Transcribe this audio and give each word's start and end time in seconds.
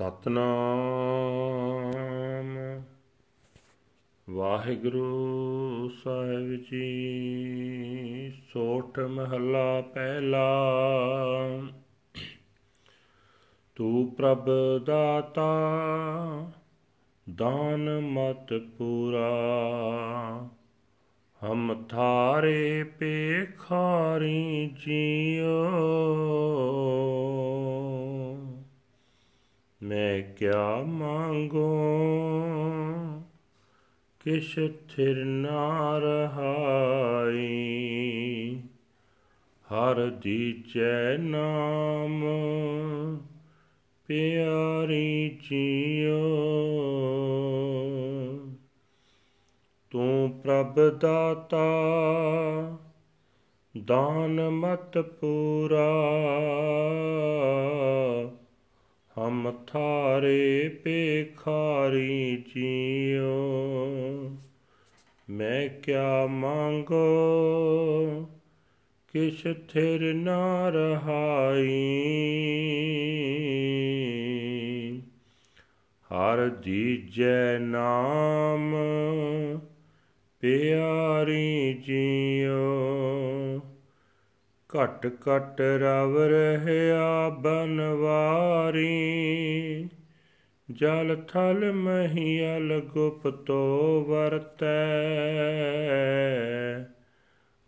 ਸਤਨਾਮ। 0.00 2.82
ਵਾਹਿਗੁਰੂ 4.30 5.90
ਸਾਹਿਬ 6.04 6.54
ਜੀ, 6.54 8.32
ਸੋਠ 8.52 8.98
ਮਹੱਲਾ 8.98 9.80
ਪਹਿਲਾ। 9.80 10.68
ਤੂੰ 13.74 14.14
ਪ੍ਰਭ 14.14 14.50
ਦਾਤਾ, 14.84 15.70
ਦਾਨ 17.34 18.00
ਮਤ 18.00 18.60
ਪੂਰਾ। 18.78 19.30
ਹਮ 21.44 21.84
ਥਾਰੇ 21.88 22.84
ਪੇਖਾਰੀ 22.84 24.70
ਜੀਓ। 24.86 25.66
ਮੈਂ 29.82 30.34
ਕਿਆ 30.34 30.76
ਮੰਗੋ? 30.76 31.80
ਕਿਛ 34.20 34.54
ਥਿਰ 34.96 35.24
ਨਾ 35.24 35.98
ਰਹਾਈ। 35.98 37.50
ਹਰ 39.72 40.10
ਦੀਚੈ 40.10 41.16
ਨਾਮ 41.16 42.24
ਪਿਆਰੀ 44.06 45.38
ਜੀਓ। 45.50 46.20
ਤੂੰ 49.90 50.40
ਪ੍ਰਭ 50.44 50.80
ਦਾਤਾ, 51.00 51.70
ਦਾਨ 53.84 54.50
ਮਤ 54.50 54.98
ਪੂਰਾ। 54.98 55.90
ਹਮ 59.20 59.52
ਥਾਰੇ 59.66 60.68
ਪੇਖਾਰੀ 60.68 62.44
ਜੀਓ, 62.54 63.30
ਮੈਂ 65.30 65.68
ਕਿਆ 65.68 66.26
ਮੰਗੋ? 66.26 67.06
ਕਿਛ 69.12 69.42
ਥਿਰ 69.68 70.14
ਨਾ 70.14 70.68
ਰਹਾਈ। 70.68 71.70
ਹਰ 76.10 76.48
ਦੀਜੈ 76.48 77.58
ਨਾਮ 77.58 78.74
ਪਿਆਰੀ 80.40 81.74
ਜੀਓ 81.74 82.60
ਘਟ 84.76 85.06
ਘਟ 85.06 85.60
ਰਵ 85.60 86.18
ਰਹਿਆ 86.18 87.28
ਬਨਵਾਰੀ। 87.28 88.88
ਜਲ 90.70 91.22
ਥਲ 91.28 91.72
ਮਹੀਲ 91.72 92.80
ਗੁਪਤੋ 92.80 94.04
ਵਰਤੈ। 94.08 94.94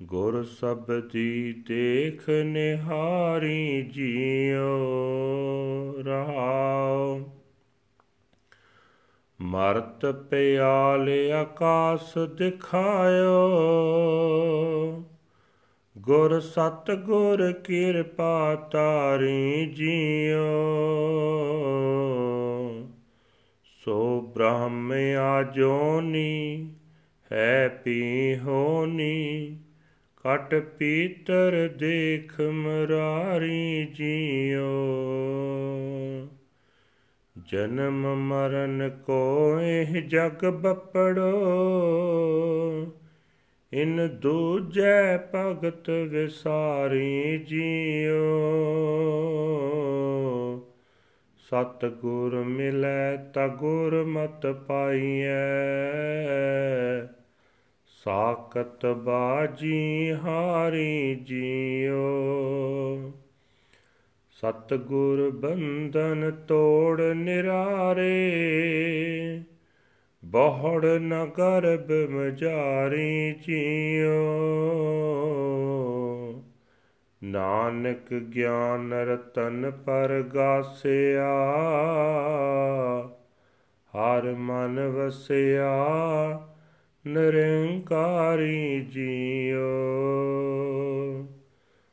ਗੁਰ 0.02 0.44
ਸਬਦੀ 0.44 1.52
ਦੇਖ 1.68 2.28
ਨਿਹਾਰੀ 2.28 3.82
ਜੀਓ 3.82 4.92
ਰਹਾਉ 6.06 7.20
ਮਰਤ 9.40 10.06
ਪਿਆਲ 10.06 11.08
ਆਕਾਸ 11.32 12.14
ਦਿਖਾਇਓ। 12.36 13.42
ਗੁਰ 16.02 16.40
ਸਤ 16.40 16.90
ਗੁਰ 16.90 17.52
ਕਿਰਪਾ 17.52 18.54
ਤਾਰੀ 18.54 19.66
ਜੀਓ। 19.66 20.46
ਸੋ 23.64 24.20
ਬ੍ਰਹਮ 24.20 24.92
ਆਜੋਨੀ 25.20 26.70
ਹੈ 27.32 27.68
ਪੀ 27.68 28.36
ਹੋਨੀ 28.38 29.58
ਕਟ 30.16 30.54
ਪੀਤਰ 30.78 31.70
ਦੇਖ 31.78 32.40
ਮਰਾਰੀ 32.40 33.84
ਜੀਓ। 33.84 34.70
ਜਨਮ 37.46 38.14
ਮਰਨ 38.14 38.90
ਕੋਇ 39.06 39.84
ਜਗ 39.84 40.44
ਬਪੜੋ 40.44 41.32
ਇਨ 43.72 44.08
ਦੂਜੈ 44.08 45.18
ਭਗਤ 45.18 45.90
ਵਿਸਾਰੀ 45.90 47.38
ਜੀਓ। 47.38 48.30
ਸਤ 51.38 51.86
ਗੁਰ 51.86 52.36
ਮਿਲੈ 52.36 53.16
ਤਾ 53.16 53.48
ਗੁਰ 53.48 54.04
ਮਤ 54.04 54.46
ਪਾਈਐ। 54.46 55.30
ਸਾਕਤ 58.04 58.86
ਬਾਜੀ 58.86 60.12
ਹਾਰੀ 60.24 61.14
ਜੀਓ। 61.14 62.02
ਸਤ 64.30 64.74
ਗੁਰ 64.74 65.30
ਬੰਧਨ 65.30 66.30
ਤੋੜ 66.48 67.00
ਨਿਰਾਰੇ। 67.00 68.32
ਬਹੁੜ 70.32 70.86
ਨ 70.86 71.26
ਗਰਬ 71.38 72.10
ਮਜਾਰੀ 72.10 73.32
ਜੀਓ 73.32 74.12
ਨਾਨਕ 77.24 78.14
ਗਿਆਨ 78.14 78.92
ਰਤਨ 78.92 79.70
ਪਰਗਾਸਿਆ 79.70 81.28
ਹਰ 83.94 84.34
ਮਨ 84.34 84.88
ਵਸਿਆ 84.88 85.72
ਨਿਰੰਕਾਰੀ 87.06 88.80
ਜੀਓ। 88.80 89.68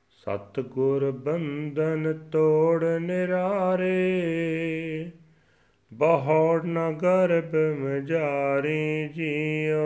ਸਤ 0.09 0.59
ਗੁਰ 0.59 1.11
ਬੰਧਨ 1.11 2.13
ਤੋੜ 2.31 2.83
ਨਿਰਾਰੇ 2.83 3.91
ਬਹੁੜ 5.93 6.65
ਨ 6.65 6.91
ਗਰਬ 6.91 7.55
ਮਜਾਰੀ 7.79 9.07
ਜੀਓ। 9.07 9.85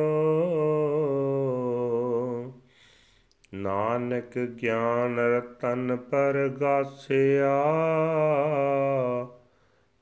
ਨਾਨਕ 3.53 4.39
ਗਿਆਨ 4.39 5.19
ਰਤਨ 5.19 5.95
ਪਰਗਾਸਿਆ 5.95 7.63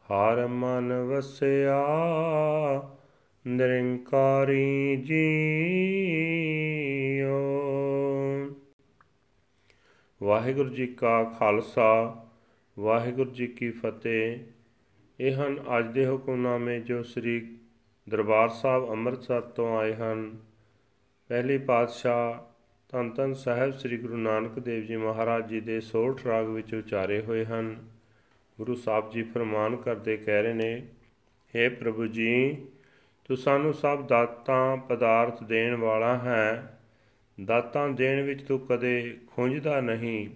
ਹਰ 0.02 0.48
ਮਨ 0.48 0.94
ਵਸਿਆ, 0.94 1.86
ਨਿਰੰਕਾਰੀ 3.48 4.96
ਜੀਓ। 4.96 5.30
ਵਾਹਿਗੁਰੂ 10.24 10.70
ਜੀ 10.70 10.88
ਕਾ 10.88 11.24
ਖਾਲਸਾ, 11.24 12.26
ਵਾਹਿਗੁਰੂ 12.80 13.32
ਜੀ 13.32 13.48
ਕੀ 13.48 13.72
ਫਤਿਹ। 13.72 14.40
ਇਹ 15.20 15.34
ਹਨ 15.34 15.64
ਅੱਜ 15.80 15.94
ਦੇ 15.94 16.08
ਹੁਕਮਨਾਮੇ 16.08 16.80
ਜੋ 16.80 17.04
ਸ੍ਰੀ 17.04 17.58
ਦਰਬਾਰ 18.10 18.50
ਸਾਹਿਬ 18.50 18.90
ਅੰਮ੍ਰਿਤਸਰ 18.90 19.42
ਤੋਂ 19.42 19.78
ਆਏ 19.78 19.94
ਹਨ। 19.94 20.38
ਪਹਿਲੀ 21.28 21.58
ਪਾਤਸ਼ਾਹ 21.58 22.52
ਧੰਨ 22.92 23.12
ਧੰਨ 23.12 23.34
ਸਾਹਿਬ 23.34 23.72
ਸ੍ਰੀ 23.72 23.98
ਗੁਰੂ 23.98 24.18
ਨਾਨਕ 24.18 24.60
ਦੇਵ 24.60 24.84
ਜੀ 24.84 24.96
ਮਹਾਰਾਜ 24.96 25.48
ਜੀ 25.48 25.60
ਦੇ 25.60 25.82
ਸੋਠ 25.82 26.26
ਰਾਗ 26.28 26.46
ਵਿੱਚ 26.46 26.74
ਉਚਾਰੇ 26.74 27.22
ਹੋਏ 27.22 27.46
ਹਨ। 27.46 27.90
ਗੁਰੂ 28.58 28.76
ਸਾਹਿਬ 28.76 29.12
ਜੀ 29.12 29.24
ਫਰਮਾਨ 29.24 29.76
ਕਰਦੇ 29.76 30.18
ਕਹਿ 30.18 30.44
ਰਹੇ 30.44 30.54
ਨੇ 30.54 30.88
हे 31.56 31.76
ਪ੍ਰਭੂ 31.76 32.08
ਜੀ, 32.08 32.66
ਤੂੰ 33.26 33.38
ਸਾਨੂੰ 33.38 33.74
ਸਭ 33.74 34.08
ਦਾਤਾਂ 34.08 34.78
ਪਦਾਰਥ 34.78 35.44
ਦੇਣ 35.44 35.76
ਵਾਲਾ 35.76 36.18
ਹੈ। 36.18 36.80
ਦਾਤਾਂ 37.46 37.90
ਦੇਣ 37.90 38.22
ਵਿੱਚ 38.22 38.42
ਤੂੰ 38.42 38.60
ਕਦੇ 38.60 39.18
ਖੁੰਝਦਾ 39.28 39.82
ਨਹੀਂ। 39.82 40.30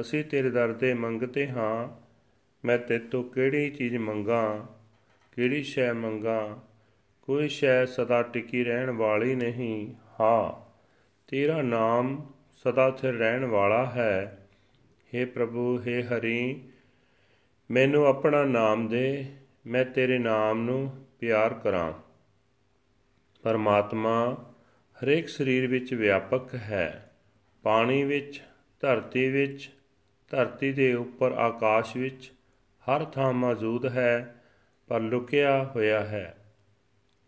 ਅਸੀਂ 0.00 0.24
ਤੇਰੇ 0.24 0.50
ਦਰ 0.50 0.72
ਦੇ 0.72 0.94
ਮੰਗਤੇ 0.94 1.48
ਹਾਂ। 1.48 1.99
ਮੈਂ 2.64 2.78
ਤੇਤੋਂ 2.78 3.24
ਕਿਹੜੀ 3.24 3.70
ਚੀਜ਼ 3.70 3.96
ਮੰਗਾ, 3.96 4.66
ਕਿਹੜੀ 5.32 5.62
ਸ਼ੈ 5.62 5.92
ਮੰਗਾ? 5.92 6.62
ਕੋਈ 7.22 7.48
ਸ਼ੈ 7.48 7.84
ਸਦਾ 7.84 8.22
ਟਿਕੀ 8.22 8.64
ਰਹਿਣ 8.64 8.90
ਵਾਲੀ 8.90 9.34
ਨਹੀਂ। 9.34 9.94
ਹਾਂ, 10.20 10.70
ਤੇਰਾ 11.28 11.62
ਨਾਮ 11.62 12.32
ਸਦਾ 12.52 12.90
ਸਥਿਰ 12.90 13.14
ਰਹਿਣ 13.14 13.44
ਵਾਲਾ 13.44 13.86
ਹੈ। 13.86 14.48
हे 15.14 15.28
ਪ੍ਰਭੂ 15.28 15.76
हे 15.76 16.04
ਹਰੀ, 16.04 16.60
ਮੈਨੂੰ 17.70 18.06
ਆਪਣਾ 18.06 18.44
ਨਾਮ 18.44 18.88
ਦੇ, 18.88 19.24
ਮੈਂ 19.66 19.84
ਤੇਰੇ 19.84 20.18
ਨਾਮ 20.18 20.60
ਨੂੰ 20.60 21.06
ਪਿਆਰ 21.20 21.54
ਕਰਾਂ। 21.54 21.92
ਪਰਮਾਤਮਾ 23.42 24.34
ਹਰੇਕ 25.04 25.28
ਸਰੀਰ 25.28 25.66
ਵਿੱਚ 25.66 25.94
ਵਿਆਪਕ 25.94 26.54
ਹੈ। 26.54 27.12
ਪਾਣੀ 27.62 28.04
ਵਿੱਚ, 28.04 28.42
ਧਰਤੀ 28.80 29.30
ਵਿੱਚ, 29.30 29.70
ਧਰਤੀ 30.30 30.72
ਦੇ 30.72 30.94
ਉੱਪਰ, 30.94 31.32
ਆਕਾਸ਼ 31.32 31.96
ਵਿੱਚ 31.96 32.32
ਹਰ 32.80 33.04
ਥਾਂ 33.04 33.32
ਮੌਜੂਦ 33.32 33.86
ਹੈ, 33.86 34.42
ਪਰ 34.88 35.00
ਲੁਕਿਆ 35.00 35.64
ਹੋਇਆ 35.64 36.04
ਹੈ। 36.04 36.54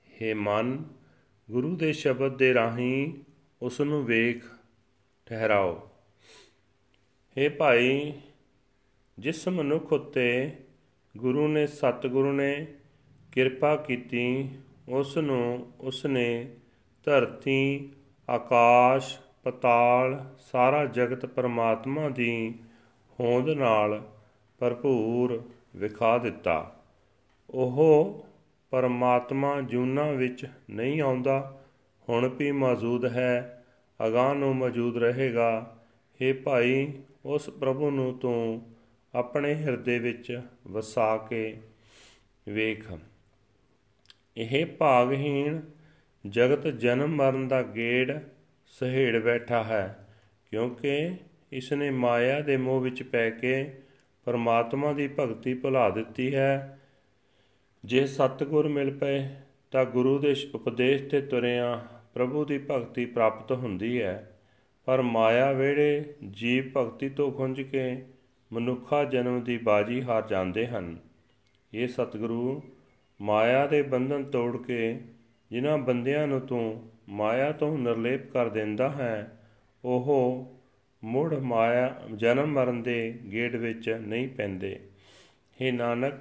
हे 0.09 0.37
ਮਨ, 0.37 0.85
ਗੁਰੂ 1.51 1.77
ਦੇ 1.77 1.93
ਸ਼ਬਦ 1.93 2.37
ਦੇ 2.37 2.55
ਰਾਹੀਂ 2.55 3.13
ਉਸ 3.63 3.81
ਨੂੰ 3.81 4.05
ਵੇਖ, 4.05 4.45
ਠਹਿਰਾਓ। 5.27 5.91
हे 7.39 7.53
ਭਾਈ, 7.59 8.13
ਜਿਸ 9.19 9.49
ਮਨੁੱਖ 9.49 9.93
ਉਤੇ 9.93 10.57
ਗੁਰੂ 11.17 11.49
ਨੇ, 11.49 11.67
ਸਤਿਗੁਰੂ 11.67 12.33
ਨੇ 12.33 12.67
ਕਿਰਪਾ 13.33 13.77
ਕੀਤੀ 13.77 14.49
ਉਸ 14.89 15.19
ਨੂੰ 15.19 15.73
ਉਸਨੇ 15.81 16.57
ਧਰਤੀ, 17.05 17.93
ਆਕਾਸ਼, 18.31 19.19
ਪਤਾਲ, 19.45 20.35
ਸਾਰਾ 20.39 20.85
ਜਗਤ 20.85 21.27
ਪਰਮਾਤਮਾ 21.27 22.09
ਦੀ 22.09 22.55
ਹੋਂਦ 23.21 23.51
ਨਾਲ 23.51 24.09
ਭਰਪੂਰ 24.63 25.43
ਵਿਖਾ 25.77 26.19
ਦਿੱਤਾ। 26.19 26.83
ਉਹ 27.51 28.27
ਪਰਮਾਤਮਾ 28.73 29.61
ਜੂਨਾ 29.61 30.11
ਵਿੱਚ 30.11 30.47
ਨਹੀਂ 30.71 31.01
ਆਉਂਦਾ। 31.01 31.65
ਹੁਣ 32.09 32.29
ਵੀ 32.29 32.51
ਮੌਜੂਦ 32.53 33.05
ਹੈ, 33.05 33.65
ਅਗਾਹ 34.07 34.35
ਨੂੰ 34.35 34.55
ਮੌਜੂਦ 34.57 34.97
ਰਹੇਗਾ। 34.97 35.77
हे 36.21 36.37
ਭਾਈ, 36.45 36.93
ਉਸ 37.25 37.51
ਪ੍ਰਭੂ 37.51 37.91
ਨੂੰ 37.91 38.19
ਤੂੰ 38.19 38.63
ਆਪਣੇ 39.15 39.55
ਹਿਰਦੇ 39.55 39.99
ਵਿੱਚ 39.99 40.41
ਵਸਾ 40.69 41.17
ਕੇ 41.17 41.57
ਵੇਖ। 42.49 42.93
ਇਹ 44.37 44.67
ਭਾਗਹੀਣ 44.67 45.61
ਜਗਤ 46.29 46.67
ਜਨਮ 46.69 47.17
ਮਰਨ 47.17 47.49
ਦਾ 47.49 47.63
ਗੇੜ 47.63 48.19
ਸਹੇੜ 48.67 49.23
ਬੈਠਾ 49.23 49.63
ਹੈ, 49.65 50.09
ਕਿਉਂਕਿ 50.51 51.11
ਇਸ 51.53 51.73
ਨੇ 51.73 51.91
ਮਾਇਆ 51.91 52.41
ਦੇ 52.41 52.57
ਮੋਹ 52.57 52.81
ਵਿੱਚ 52.81 53.03
ਪੈ 53.03 53.31
ਕੇ 53.31 53.79
ਪਰਮਾਤਮਾ 54.25 54.93
ਦੀ 54.93 55.09
ਭਗਤੀ 55.09 55.55
ਭੁਲਾ 55.55 55.91
ਦਿੱਤੀ 55.91 56.35
ਹੈ। 56.35 56.81
ਜੇ 57.85 58.07
ਸਤਿਗੁਰ 58.07 58.69
ਮਿਲ 58.69 58.99
ਪਏ, 58.99 59.29
ਤਾਂ 59.71 59.85
ਗੁਰੂ 59.85 60.19
ਦੇ 60.19 60.35
ਉਪਦੇਸ਼ 60.55 61.03
ਤੇ 61.03 61.21
ਤੁਰਿਆ 61.21 61.87
ਪ੍ਰਭੂ 62.15 62.45
ਦੀ 62.45 62.59
ਭਗਤੀ 62.59 63.05
ਪ੍ਰਾਪਤ 63.05 63.53
ਹੁੰਦੀ 63.53 64.03
ਹੈ। 64.03 64.39
ਪਰ 64.85 65.03
ਮਾਇਆ 65.03 65.53
ਵੇੜੇ 65.53 66.15
ਜੀਵ 66.31 66.71
ਭਗਤੀ 66.77 67.09
ਤੋਂ 67.09 67.33
ਖੁੰਝ 67.33 67.61
ਕੇ 67.61 68.05
ਮਨੁੱਖਾ 68.53 69.05
ਜਨਮ 69.05 69.41
ਦੀ 69.41 69.59
ਬਾਜੀ 69.59 70.03
ਹਾਰ 70.03 70.27
ਜਾਂਦੇ 70.29 70.67
ਹਨ। 70.67 70.99
ਇਹ 71.75 71.89
ਸਤਿਗੁਰੂ 71.89 72.63
ਮਾਇਆ 73.21 73.67
ਦੇ 73.67 73.83
ਬੰਧਨ 73.83 74.25
ਤੋੜ 74.25 74.57
ਕੇ 74.57 75.01
ਜਿਨ੍ਹਾਂ 75.51 75.79
ਬੰਦਿਆਂ 75.79 76.27
ਨੂੰ 76.27 76.41
ਤੂੰ 76.41 76.91
ਮਾਇਆ 77.09 77.53
ਤੋਂ 77.53 77.79
ਨਿਰਲੇਪ 77.79 78.33
ਕਰ 78.33 78.49
ਦਿੰਦਾ 78.49 78.89
ਹੈ, 78.89 79.39
ਉਹ 79.85 80.47
ਮੁੜ 81.05 81.35
ਮਾਇਆ, 81.35 82.01
ਜਨਮ 82.15 82.47
ਮਰਨ 82.47 82.83
ਦੇ 82.83 83.19
ਗੇੜ 83.33 83.57
ਵਿੱਚ 83.57 83.91
ਨਹੀਂ 83.91 84.29
ਪੈਂਦੇ। 84.29 84.81
हे 85.63 85.75
ਨਾਨਕ, 85.75 86.15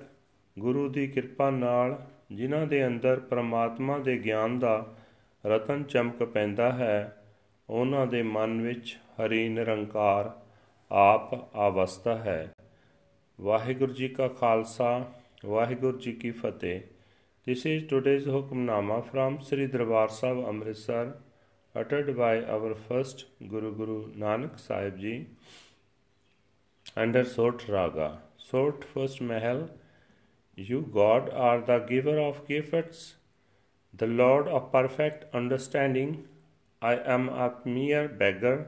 ਗੁਰੂ 0.59 0.89
ਦੀ 0.89 1.07
ਕਿਰਪਾ 1.07 1.49
ਨਾਲ 1.49 2.05
ਜਿਨ੍ਹਾਂ 2.31 2.67
ਦੇ 2.67 2.87
ਅੰਦਰ 2.87 3.19
ਪ੍ਰਮਾਤਮਾ 3.19 3.99
ਦੇ 3.99 4.17
ਗਿਆਨ 4.17 4.59
ਦਾ 4.59 4.95
ਰਤਨ 5.45 5.83
ਚਮਕ 5.83 6.23
ਪੈਂਦਾ 6.23 6.71
ਹੈ, 6.71 7.23
ਉਹਨਾਂ 7.69 8.07
ਦੇ 8.07 8.23
ਮਨ 8.23 8.61
ਵਿੱਚ 8.61 8.99
ਹਰੀ 9.05 9.49
ਨਿਰੰਕਾਰ 9.49 10.31
ਆਪ 10.91 11.55
ਆਵਸਥਾ 11.55 12.15
ਹੈ। 12.15 12.53
ਵਾਹਿਗੁਰੂ 13.41 13.93
ਜੀ 13.93 14.07
ਕਾ 14.07 14.27
ਖਾਲਸਾ, 14.27 15.11
ਵਾਹਿਗੁਰੂ 15.45 15.97
ਜੀ 15.97 16.11
ਕੀ 16.11 16.31
ਫਤਿਹ। 16.31 16.81
This 17.49 17.59
is 17.59 17.87
today's 17.95 18.27
Hukamnama 18.29 19.03
from 19.03 19.37
Sri 19.37 19.71
Darbar 19.73 20.07
Sahib 20.07 20.45
Amritsar 20.53 21.07
uttered 21.75 22.15
by 22.17 22.43
our 22.55 22.73
first 22.87 23.25
Guru 23.53 23.71
Guru 23.75 24.13
Nanak 24.23 24.59
Sahib 24.59 24.99
Ji 24.99 25.27
under 26.95 27.23
Sot 27.25 27.67
Raga. 27.67 28.19
Sot 28.37 28.83
first 28.93 29.21
Mahal 29.21 29.69
You 30.55 30.81
God 30.93 31.29
are 31.29 31.61
the 31.61 31.79
giver 31.79 32.17
of 32.19 32.47
gifts, 32.47 33.15
the 33.93 34.07
Lord 34.07 34.47
of 34.47 34.71
perfect 34.71 35.25
understanding. 35.33 36.25
I 36.81 36.95
am 36.95 37.29
a 37.29 37.53
mere 37.65 38.07
beggar 38.07 38.67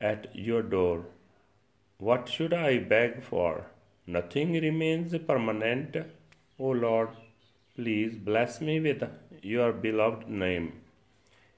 at 0.00 0.28
your 0.34 0.62
door. 0.62 1.06
What 1.98 2.28
should 2.28 2.52
I 2.52 2.78
beg 2.78 3.22
for? 3.22 3.66
Nothing 4.06 4.52
remains 4.52 5.16
permanent, 5.26 5.96
O 6.58 6.68
Lord 6.70 7.10
Please 7.80 8.16
bless 8.16 8.60
me 8.60 8.78
with 8.78 9.02
your 9.42 9.72
beloved 9.72 10.28
name. 10.28 10.72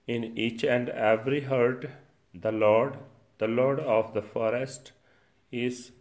In 0.06 0.36
each 0.36 0.64
and 0.64 0.88
every 0.88 1.40
herd, 1.40 1.90
the 2.34 2.52
Lord, 2.52 2.98
the 3.38 3.46
Lord 3.46 3.80
of 3.80 4.14
the 4.14 4.22
forest, 4.22 4.92
is 5.50 5.92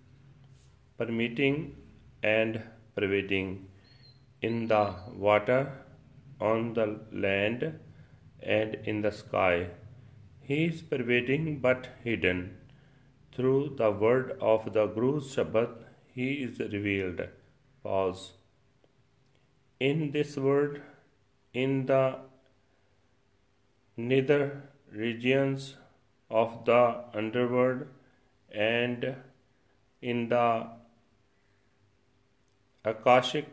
permitting 0.97 1.75
and 2.23 2.63
pervading 2.95 3.67
in 4.41 4.67
the 4.67 4.95
water, 5.15 5.71
on 6.39 6.73
the 6.73 6.99
land, 7.11 7.79
and 8.41 8.75
in 8.85 9.01
the 9.01 9.11
sky. 9.11 9.67
He 10.41 10.65
is 10.65 10.81
pervading 10.81 11.59
but 11.59 11.89
hidden. 12.03 12.57
Through 13.35 13.75
the 13.77 13.91
word 13.91 14.37
of 14.41 14.73
the 14.73 14.87
Guru's 14.87 15.35
Shabbat, 15.35 15.69
he 16.13 16.33
is 16.43 16.59
revealed. 16.59 17.21
Pause 17.83 18.33
in 19.79 20.11
this 20.11 20.37
word, 20.37 20.81
in 21.53 21.85
the 21.87 22.19
nether 23.97 24.63
regions 24.91 25.75
of 26.29 26.65
the 26.65 27.03
underworld, 27.13 27.87
and 28.51 29.15
in 30.01 30.29
the 30.29 30.67
Akashic 32.83 33.47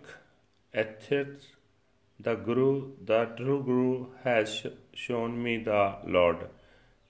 ethers, 0.74 1.48
the 2.18 2.34
Guru, 2.34 2.92
the 3.04 3.26
true 3.36 3.62
Guru, 3.62 4.06
has 4.24 4.66
shown 4.94 5.42
me 5.42 5.58
the 5.58 5.96
Lord. 6.04 6.48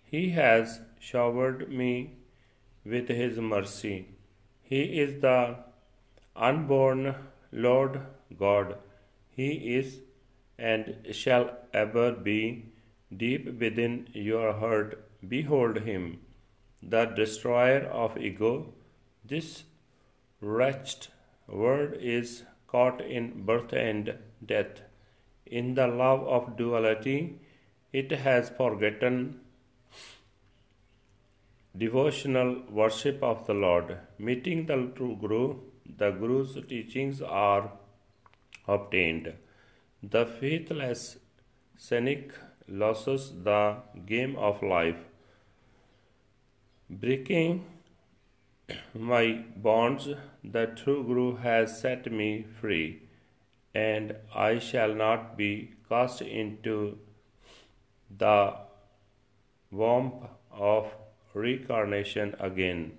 He 0.05 0.31
has 0.31 0.81
showered 0.99 1.71
me 1.71 2.17
with 2.85 3.09
His 3.09 3.39
mercy. 3.39 4.09
He 4.63 5.01
is 5.01 5.21
the 5.21 5.57
unborn 6.35 7.15
Lord 7.53 8.01
God 8.39 8.77
he 9.39 9.51
is 9.79 10.01
and 10.59 10.97
shall 11.13 11.51
ever 11.73 12.11
be 12.29 12.65
deep 13.17 13.59
within 13.61 14.09
your 14.13 14.53
heart. 14.53 15.05
Behold 15.27 15.81
him, 15.81 16.21
the 16.83 17.07
destroyer 17.07 17.81
of 17.87 18.17
ego. 18.19 18.73
This 19.25 19.65
wretched 20.41 21.09
world 21.47 21.95
is 21.99 22.45
caught 22.67 23.01
in 23.01 23.45
birth 23.45 23.73
and 23.73 24.15
death. 24.45 24.83
In 25.47 25.75
the 25.75 25.87
love 25.87 26.27
of 26.27 26.57
duality, 26.57 27.41
it 27.93 28.13
has 28.13 28.51
forgotten 28.51 29.41
devotional 31.77 32.63
worship 32.71 33.23
of 33.23 33.47
the 33.47 33.55
Lord. 33.55 33.97
Meeting 34.19 34.67
the 34.67 34.91
true 34.95 35.17
Guru, 35.21 35.57
the 35.97 36.11
Guru's 36.11 36.59
teachings 36.69 37.23
are 37.23 37.73
obtained. 38.67 39.33
The 40.03 40.27
faithless 40.27 41.19
cynic 41.77 42.33
loses 42.69 43.33
the 43.43 43.77
game 44.07 44.37
of 44.37 44.63
life. 44.63 44.97
Breaking 46.91 47.65
my 48.95 49.45
bonds, 49.57 50.09
the 50.45 50.67
true 50.67 51.03
Guru 51.05 51.37
has 51.37 51.81
set 51.81 52.11
me 52.11 52.45
free, 52.61 53.03
and 53.75 54.17
I 54.35 54.59
shall 54.59 54.95
not 54.95 55.37
be 55.37 55.73
cast 55.89 56.21
into 56.23 56.99
the 58.17 58.55
womb 59.71 60.29
of 60.51 60.87
reincarnation 61.35 62.35
again. 62.39 62.99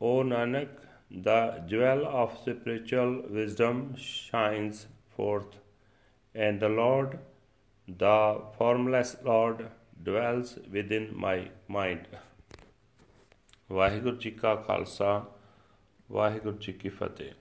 O 0.00 0.22
Nanak, 0.22 0.68
the 1.10 1.62
jewel 1.66 2.06
of 2.06 2.38
spiritual 2.38 3.22
wisdom 3.28 3.94
shines 3.96 4.86
forth, 5.16 5.56
and 6.34 6.60
the 6.60 6.68
Lord, 6.68 7.18
the 7.87 8.41
formless 8.57 9.15
Lord, 9.23 9.69
dwells 10.03 10.57
within 10.71 11.07
my 11.25 11.37
mind. 11.69 12.05
Waheguru 13.71 14.15
ji 14.15 14.31
ਕਾ 14.31 14.55
ਖਾਲਸਾ 14.55 15.25
ਵਾਹਿਗੁਰੂ 16.11 16.57
ਜੀ 16.57 16.73
ਕੀ 16.73 16.89
ਫਤਿਹ 16.89 17.31